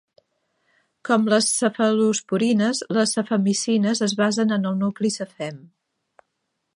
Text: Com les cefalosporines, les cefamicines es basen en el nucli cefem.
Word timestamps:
Com 1.09 1.27
les 1.33 1.49
cefalosporines, 1.57 2.81
les 2.99 3.13
cefamicines 3.17 4.01
es 4.07 4.19
basen 4.25 4.57
en 4.59 4.69
el 4.71 4.81
nucli 4.85 5.13
cefem. 5.21 5.65